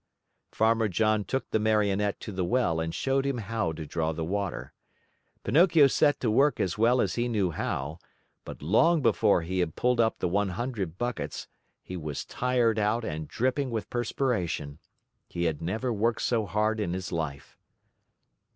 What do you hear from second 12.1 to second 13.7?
tired out and dripping